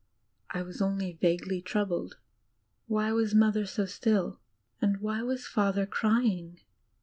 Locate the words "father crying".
5.45-6.59